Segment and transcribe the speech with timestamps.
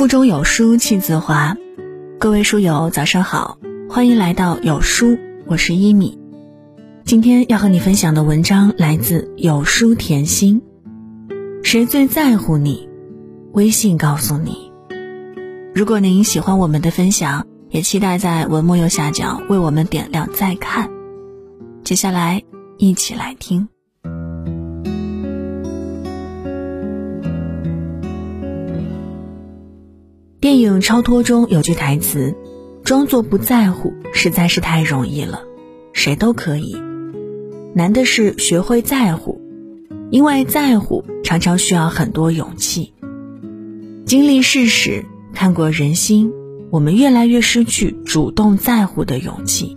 [0.00, 1.54] 腹中有书气自华，
[2.18, 6.18] 各位书友早上好，欢迎来到有书，我是一米。
[7.04, 10.62] 今天要和你分享的文章来自有书甜心。
[11.62, 12.88] 谁最在乎你？
[13.52, 14.72] 微信告诉你。
[15.74, 20.88] 如果您喜欢我们的分享，也期待在文末右下角为我们点亮再看。
[21.84, 22.42] 接下来
[22.78, 23.68] 一起来听。
[30.50, 32.34] 电影《超脱》中有句台词
[32.82, 35.44] ：“装作不在乎实在是太容易了，
[35.92, 36.76] 谁都可以。
[37.72, 39.40] 难的是学会在乎，
[40.10, 42.92] 因为在乎常常需要很多勇气。
[44.04, 46.32] 经历世事，看过人心，
[46.70, 49.76] 我们越来越失去主动在乎的勇气。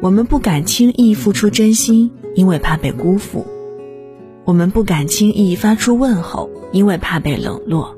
[0.00, 3.44] 我们不敢轻易付出真心，因为怕被辜负；
[4.46, 7.94] 我们不敢轻易发出问候，因为怕被冷落。”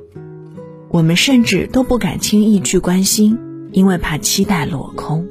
[0.91, 3.39] 我们甚至都不敢轻易去关心，
[3.73, 5.29] 因为怕期待落空。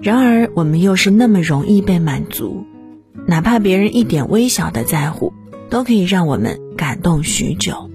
[0.00, 2.64] 然而，我们又是那么容易被满足，
[3.26, 5.32] 哪怕别人一点微小的在乎，
[5.70, 7.90] 都可以让我们感动许久。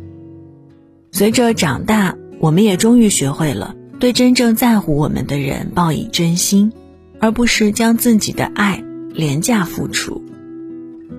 [1.12, 6.74] 随着长大，我们也终于学会了对真正在乎我们的人报以真心，
[7.20, 10.22] 而不是将自己的爱廉价付出。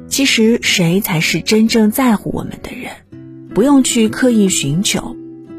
[0.06, 2.90] 其实，谁才是真正在乎我们的人？
[3.54, 5.14] 不用去刻意寻求，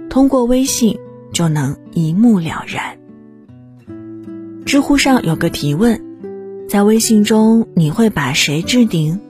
[0.10, 1.00] 通过微信
[1.32, 2.98] 就能一目了然。
[4.66, 6.02] 知乎上有个提问：
[6.68, 9.22] 在微信中你会把谁置顶？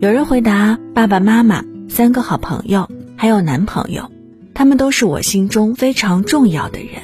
[0.00, 4.10] 有人回答：爸爸妈妈、三个好朋友，还有男朋友，
[4.54, 7.02] 他们都是我心中非常重要的人。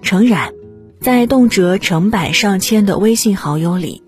[0.00, 0.52] 诚然，
[1.00, 4.00] 在动辄成百上千的微信好友里，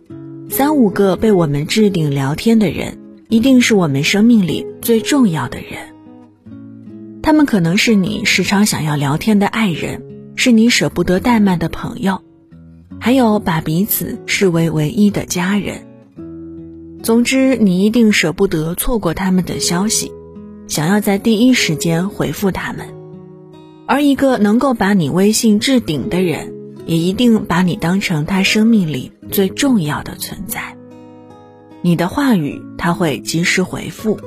[0.49, 3.00] 三五个被我们置顶聊天的人。
[3.31, 5.95] 一定是我们生命里最重要的人。
[7.23, 10.03] 他们可能是你时常想要聊天的爱人，
[10.35, 12.23] 是你舍不得怠慢的朋友，
[12.99, 15.87] 还有把彼此视为唯一的家人。
[17.05, 20.11] 总之，你一定舍不得错过他们的消息，
[20.67, 22.89] 想要在第一时间回复他们。
[23.87, 26.53] 而一个能够把你微信置顶的人，
[26.85, 30.77] 也一定把你当成他生命里最重要的存在。
[31.83, 34.19] 你的话语他会及时回复，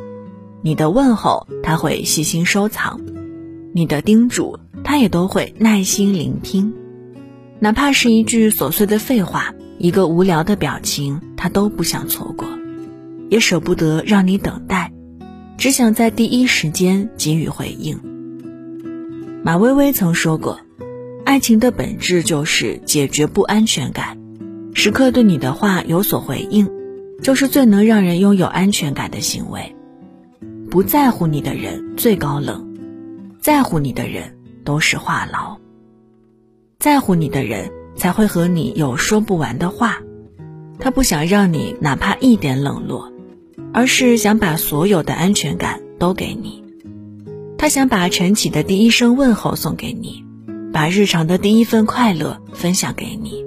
[0.61, 2.99] 你的问候他会细心收藏，
[3.73, 6.73] 你的叮嘱他也都会耐心聆听，
[7.59, 12.47] 哪怕是一句琐碎的废话，一个无聊的表情，他都不想错过，
[13.29, 14.91] 也舍不得让你等待，
[15.55, 17.99] 只想在第一时间给予回应。
[19.43, 20.59] 马薇薇曾说过，
[21.23, 24.17] 爱情的本质就是解决不安全感，
[24.73, 26.67] 时刻对你的话有所回应。
[27.23, 29.75] 就是最能让人拥有安全感的行为。
[30.69, 32.75] 不在乎你的人最高冷，
[33.39, 34.35] 在乎你的人
[34.66, 35.57] 都是话痨。
[36.79, 40.00] 在乎你的人才会和你有说不完的话，
[40.79, 43.09] 他不想让你哪怕一点冷落，
[43.72, 46.62] 而是想把所有的安全感都给你。
[47.57, 50.25] 他想把晨起的第一声问候送给你，
[50.73, 53.45] 把日常的第一份快乐分享给你，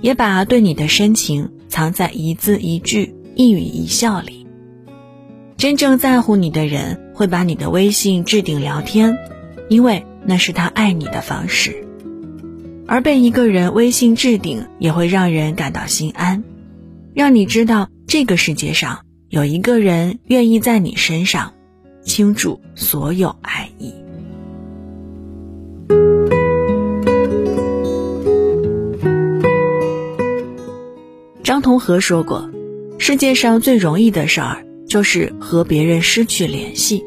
[0.00, 1.50] 也把对你的深情。
[1.72, 4.46] 藏在一字一句、一语一笑里。
[5.56, 9.16] 真正在乎你的人会把你的微信置顶聊天，
[9.70, 11.86] 因为那是他爱你的方式。
[12.86, 16.44] 而被一个人微信置顶，也会让人感到心安，
[17.14, 21.54] 让你知道这个世界上有一个人愿意在你身上
[22.04, 23.94] 倾注所有爱意。
[31.62, 32.50] 张同和说过
[32.98, 37.04] ：“世界上最容易的事儿就是和别人失去联系。”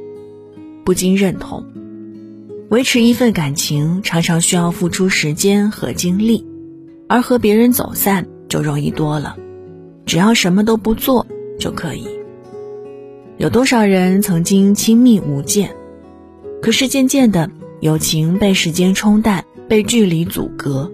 [0.86, 1.66] 不禁认同。
[2.70, 6.48] 维持一份感情常常需要付出时间和精力，
[7.10, 9.36] 而和别人走散就容易多了，
[10.06, 11.28] 只要什么都不做
[11.60, 12.08] 就可以。
[13.36, 15.76] 有多少人曾经亲密无间，
[16.62, 17.52] 可是渐渐的，
[17.82, 20.94] 友情被时间冲淡，被距离阻隔，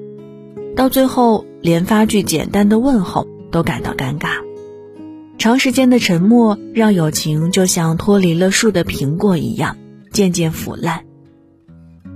[0.75, 3.27] 到最后连发句简单的问候。
[3.51, 4.29] 都感到尴尬，
[5.37, 9.77] 长时间的沉默让友情就像脱离了树的苹果一样
[10.11, 11.03] 渐渐腐烂。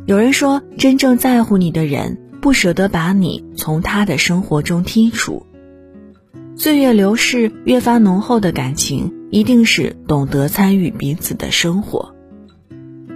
[0.05, 5.45] 有人说，真正在乎你的人不舍得把你从他的生活中剔除。
[6.55, 12.15] 岁月流逝，越发浓厚的感情一定是懂得参与彼此的生活。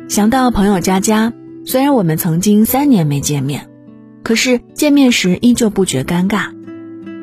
[0.09, 1.31] 想到朋友佳佳，
[1.63, 3.69] 虽然我们曾经三年没见面，
[4.23, 6.58] 可是见面时依旧不觉尴尬。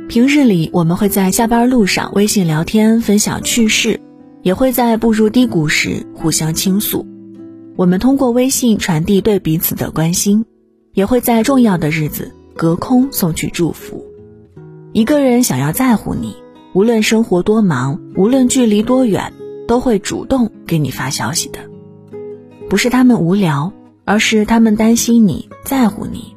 [0.09, 4.01] 平日里，我们会在下班路上微信聊天，分享趣事，
[4.41, 7.05] 也会在步入低谷时互相倾诉。
[7.75, 10.45] 我们通过微信传递对彼此的关心，
[10.95, 14.07] 也会在重要的日子隔空送去祝福。
[14.93, 16.37] 一个人想要在乎你，
[16.73, 19.33] 无论生活多忙，无论距离多远，
[19.67, 21.59] 都会主动给你发消息的。
[22.71, 23.73] 不是他们无聊，
[24.05, 26.36] 而是他们担心你在乎你。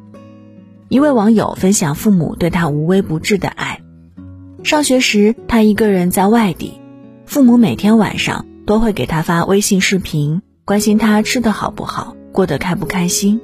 [0.90, 3.82] 一位网友分享父母对他无微不至的爱。
[4.64, 6.82] 上学时，他一个人在外地，
[7.28, 13.40] 父母每天晚上都会给他发微信视频，关心他吃的好不好，过得开不开心。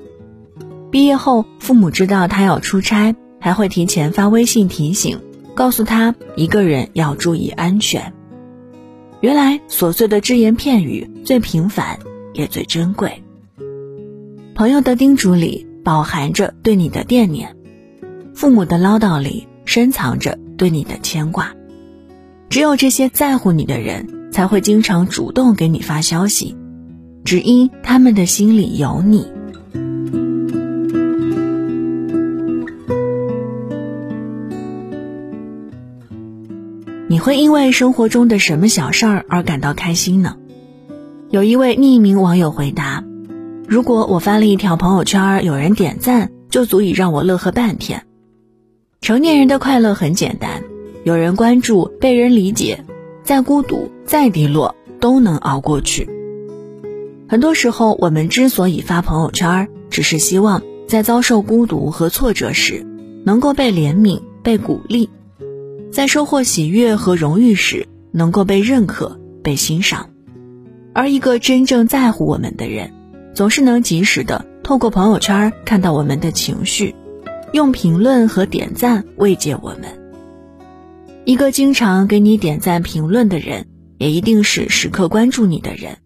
[0.90, 5.20] 毕业后，父母知道他要出差，还会提前发微信提醒，
[5.54, 8.12] 告诉他一个人要注意安全。
[9.22, 12.00] 原来，琐碎的只言片语最平凡，
[12.34, 13.22] 也最珍贵。
[14.56, 17.56] 朋友的叮嘱里饱含着对你的惦念，
[18.34, 20.38] 父母的唠叨里深藏着。
[20.58, 21.54] 对你的牵挂，
[22.48, 26.56] 只有这些在乎你的人才会经常主动给你发消息，
[27.26, 29.28] 只因他们的心里有你。
[37.10, 40.38] 你会因为生活中的什么小事儿而感到开心呢？
[41.30, 42.95] 有一位匿名网友回答
[43.68, 48.06] ：“如果我发了一条朋友圈，有人点赞，就足以让我乐呵半天。”
[49.02, 50.64] 成年人的快乐很简单，
[51.04, 52.84] 有人关注，被人理解，
[53.24, 56.10] 再孤独再低落都能熬过去。
[57.28, 62.86] 很多时候，我们之所以发朋友圈，只是希望在遭受孤独和挫折时，
[63.24, 65.10] 能够被怜悯、被鼓励；
[65.92, 70.10] 在收获喜悦和荣誉时，能够被认可、被欣赏。
[70.94, 72.92] 而一个真正在乎我们的人，
[73.36, 76.96] 总是能及时的透过朋友圈看到我们的情绪。
[77.52, 80.02] 用评论和点赞慰藉我们。
[81.24, 83.68] 一个经常给你点赞评论的人，
[83.98, 86.00] 也一定是时刻关注你的人。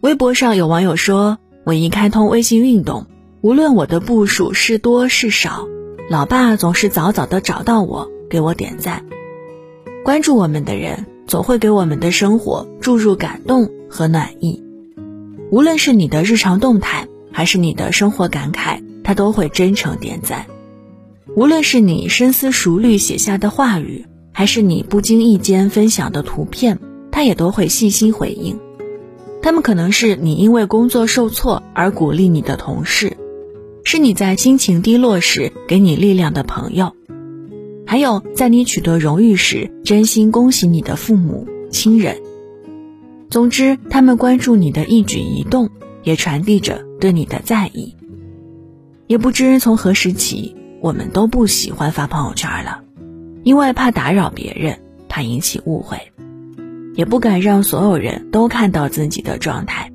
[0.00, 3.06] 微博上有网友说：“我一开通微信运动，
[3.42, 5.68] 无论我的步数是多是少，
[6.10, 9.04] 老爸总是早早的找到我，给我点赞。
[10.04, 14.64] 关注我们的人，总会给我们的生活注入感动和暖意。
[15.50, 20.46] 无论是你的日常动态，还是你的生活感慨。”他都会真诚点赞，
[21.34, 26.78] 无论是你深思熟虑写下的话语，还是你不经意间分享的图片，
[27.10, 28.60] 他也都会细心回应。
[29.42, 33.16] 他们可能是你因为工作受挫而鼓励你的同事，
[33.82, 36.94] 是你在心情低落时给你力量的朋友，
[37.86, 42.16] 还有在你取得荣誉时真心恭喜你的父母亲人。
[43.30, 45.70] 总之，他们关注你的一举一动，
[46.02, 47.94] 也传递着对你的在意。
[49.06, 52.82] 也不知从何时起，我们都不喜欢发朋友圈了，
[53.44, 56.10] 因为怕打扰别人，怕引起误会，
[56.96, 59.92] 也不敢让所有人都看到自己的状态，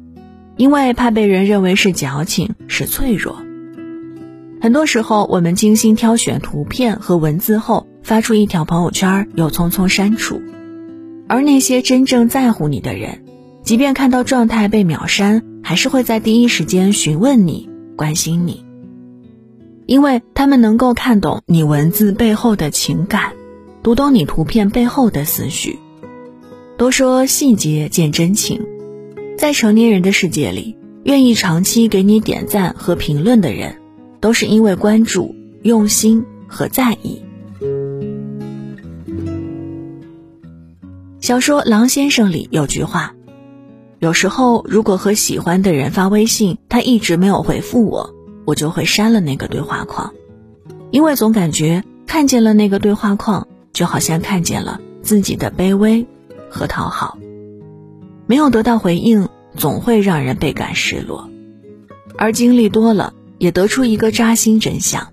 [0.55, 3.41] 因为怕被人认为是矫情、是脆弱。
[4.61, 10.41] 很多时候，我们精心挑选图片和文字后，发出一条朋友圈，又匆匆删除。
[11.27, 13.23] 而那些真正在乎你的人，
[13.63, 18.63] 即便看到状态被秒删，还是会在第一时间询问你、关心你。
[19.87, 23.33] 因为他们能够看懂你文字背后的情感，
[23.83, 25.79] 读懂你图片背后的思绪。
[26.77, 28.65] 都说细节见真情，
[29.37, 33.77] 在成年人的世界里，愿意长期给你点赞和评论的人，
[34.19, 37.21] 都是因为关注、用心和在意。
[41.25, 43.15] 小说《狼先生》里有句话：
[43.97, 48.13] 有时候，如果和喜欢的人发微信，他一直没有回复我。
[48.45, 50.13] 我就会删了那个对话框，
[50.91, 56.05] 因为总感觉看见了那个对话框，就好像看见了自己的卑微
[56.47, 57.17] 和讨好。
[58.27, 61.27] 没有得到回应，总会让人倍感失落。
[62.19, 65.07] 而经历多了，也得出一个扎心真相：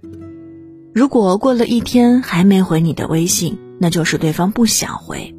[0.93, 5.35] 如果过了一天还没回你的微信，那就是对方不想回。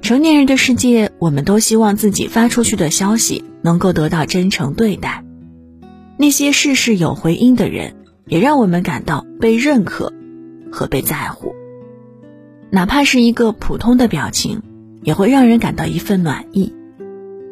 [0.00, 5.24] 成年人的世界，我们都希望自己发出去的消息能够得到真诚对待。
[6.16, 7.94] 那些事事有回音的人，
[8.26, 10.12] 也让我们感到被认可
[10.72, 11.54] 和被在乎。
[12.70, 14.62] 哪怕是一个普通的表情，
[15.02, 16.72] 也会让人感到一份暖意；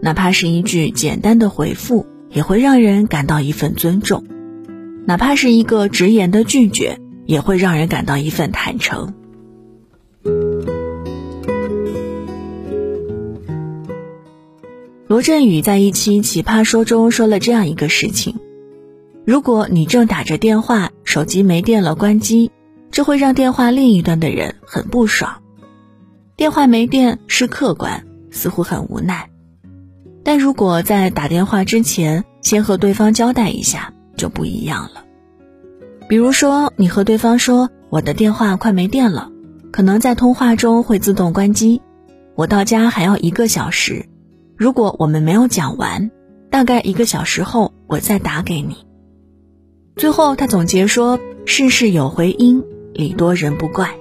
[0.03, 4.23] 哪怕是一句简单的回复，也会让人感到一份尊重；
[5.07, 9.15] 哪怕是一个直言的拒绝，也会让人感到一份坦诚。
[15.09, 18.41] 罗振宇在一期《奇葩说》中说了这样一个事情。
[19.25, 22.51] 如果你正打着电话，手机没电了，关机，
[22.91, 25.43] 这会让电话另一端的人很不爽。
[26.35, 29.31] 电话没电是客观，似乎很无奈。
[30.25, 35.05] 但如果在打电话之前先和对方交代一下，就不一样了。
[36.09, 39.31] 比如说，你和对方说：“我的电话快没电了，
[39.71, 41.81] 可能在通话中会自动关机，
[42.35, 44.07] 我到家还要一个小时。
[44.57, 46.11] 如果我们没有讲完，
[46.51, 48.77] 大概一个小时后我再打给你。”
[49.97, 53.95] 最后，他总结说：“事事有回音，礼多人不怪。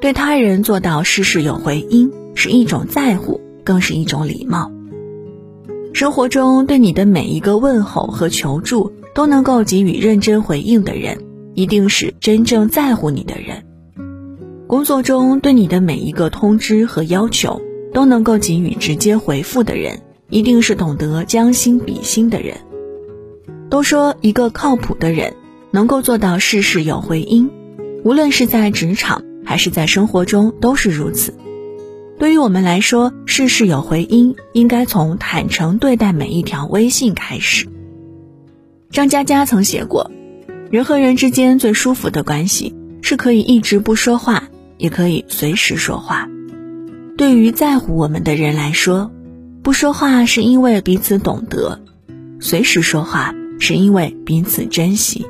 [0.00, 4.70] 对他人做到事事有回音，是一种在乎，更是一种礼貌。”
[5.92, 11.18] 生活中对你的每一个问候和求助都能够给予认真回应的人，
[11.54, 13.62] 一定是真正在乎你的人；
[14.68, 17.60] 工作中对你的每一个通知和要求
[17.92, 22.56] 都能够给予直接回复的人，一定是懂得将心比心的人。
[23.68, 25.34] 都说一个靠谱的人
[25.70, 27.50] 能够做到事事有回音，
[28.04, 31.34] 无论是在职场还是在生活中都是如此。
[32.18, 37.66] 对于我们来说，事事有回音，应该从坦诚对待每一条微信开始。
[38.90, 40.10] 张嘉佳曾写过，
[40.70, 46.28] 人和人之间最舒服的关系，是可以一直不说话，也可以随时说话。
[47.20, 49.10] 对于在乎我们的人来说，
[49.62, 51.82] 不说话是因为彼此懂得，
[52.40, 55.26] 随时说话是因为彼此珍惜。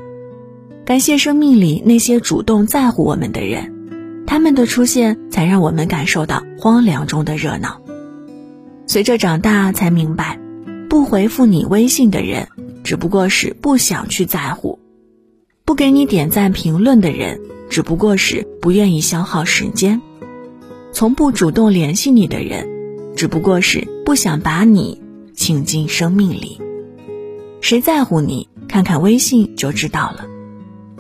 [0.87, 3.75] 感谢生命里那些主动在乎我们的人。
[4.25, 7.81] 他们的出现，才让我们感受到荒凉中的热闹。
[8.87, 10.39] 随着长大，才明白，
[10.89, 12.47] 不回复你微信的人，
[12.85, 14.79] 只不过是不想去在乎；
[15.65, 19.99] 不给你点赞评论的人，只不过是不愿意消耗时间；
[20.93, 22.69] 从不主动联系你的人，
[23.17, 25.01] 只不过是不想把你
[25.35, 26.61] 请进生命里。
[27.61, 28.49] 谁在乎你？
[28.69, 30.27] 看看微信就知道了。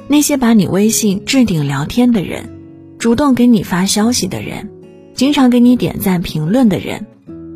[0.09, 2.57] 那些把你微信置顶聊天的人。
[2.99, 4.69] 主动给你发消息的人，
[5.15, 7.07] 经常给你点赞评论的人，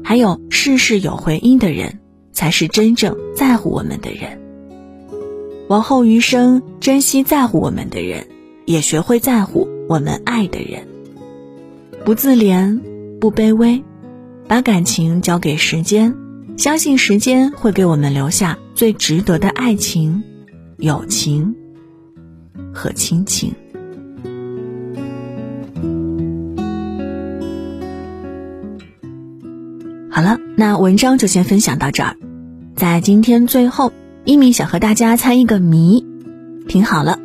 [0.03, 1.99] 还有事事有回音的人，
[2.33, 4.41] 才是真正在乎我们的人。
[5.69, 8.27] 往后余生，珍惜在乎我们的人，
[8.65, 10.87] 也学会在乎我们爱的人。
[12.05, 12.79] 不自怜，
[13.19, 13.83] 不卑微，
[14.47, 16.15] 把感情交给时间，
[16.59, 20.23] 相信时间会给我们留下最值得的爱情、
[20.77, 21.55] 友情
[22.75, 23.55] 和亲情。
[30.11, 32.19] 好了，那文章就先分享到这儿。
[32.77, 33.95] 在今天最后，
[34.25, 36.05] 一米想和大家猜一个谜，
[36.69, 37.19] 听好了，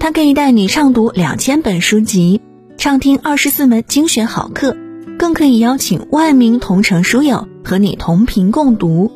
[0.00, 2.40] 它可以带你畅读两千本书籍，
[2.80, 4.74] 畅听二十四门精选好课，
[5.18, 9.12] 更可以邀请万名同城书友和你同频共读，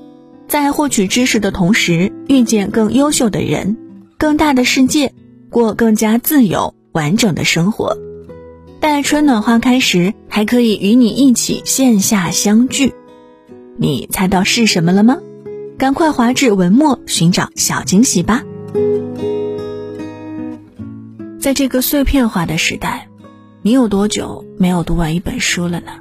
[0.46, 3.78] 在获取知识的同时，遇见更优秀的人，
[4.18, 5.14] 更大的世界，
[5.48, 7.96] 过更加自由完整的生活。
[8.80, 12.92] 待春暖花开时，还可以与你一起线下相聚。
[13.78, 15.16] 你猜到是什么了吗？
[15.78, 18.42] 赶快滑至文末寻找小惊喜吧。
[21.40, 23.08] 在这个碎片化的时代，
[23.66, 25.92] 你有多久没有读完一本书了呢？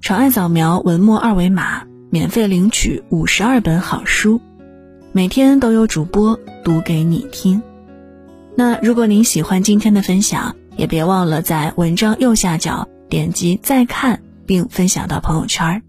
[0.00, 4.40] 长按扫描文末二维码，免费领取五十二本好书，
[5.12, 7.60] 每天都有主播读给你听。
[8.54, 15.82] 那如果您喜欢今天的分享，也别忘了在文章右下角点击再看，并分享到朋友圈。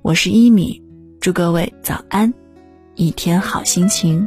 [0.00, 0.82] 我是一米，
[1.20, 2.32] 祝各位早安，
[2.94, 4.26] 一天好心情。